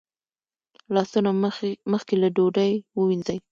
[0.95, 1.31] لاسونه
[1.93, 3.37] مخکې له ډوډۍ ووینځئ